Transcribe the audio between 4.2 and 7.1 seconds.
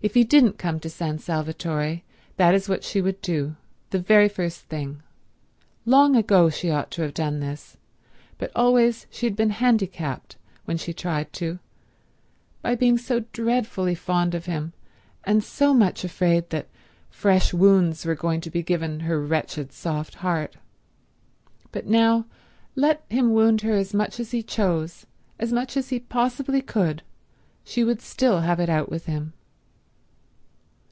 first thing. Long ago she ought to